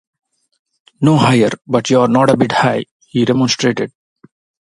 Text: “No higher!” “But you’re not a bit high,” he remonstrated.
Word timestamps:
“No 0.99 1.15
higher!” 1.15 1.51
“But 1.67 1.91
you’re 1.91 2.07
not 2.07 2.31
a 2.31 2.35
bit 2.35 2.53
high,” 2.53 2.85
he 3.07 3.23
remonstrated. 3.23 3.91